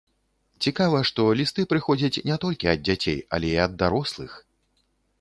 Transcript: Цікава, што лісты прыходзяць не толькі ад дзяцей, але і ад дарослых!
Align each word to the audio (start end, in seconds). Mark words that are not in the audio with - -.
Цікава, 0.65 1.01
што 1.09 1.21
лісты 1.41 1.67
прыходзяць 1.75 2.21
не 2.31 2.39
толькі 2.47 2.73
ад 2.75 2.79
дзяцей, 2.89 3.23
але 3.39 3.55
і 3.55 3.63
ад 3.67 3.81
дарослых! 3.85 4.31